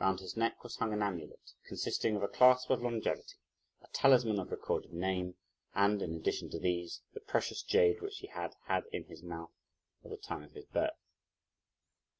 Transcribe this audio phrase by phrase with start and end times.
[0.00, 3.36] Round his neck was hung an amulet, consisting of a clasp of longevity,
[3.80, 5.36] a talisman of recorded name,
[5.76, 9.52] and, in addition to these, the precious jade which he had had in his mouth
[10.02, 10.98] at the time of his birth.